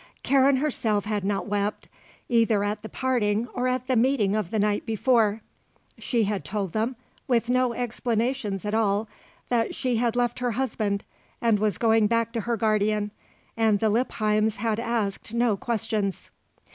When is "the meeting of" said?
3.85-4.49